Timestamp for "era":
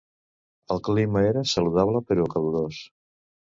1.33-1.45